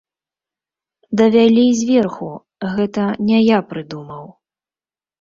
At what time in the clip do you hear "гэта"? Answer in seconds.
2.75-3.03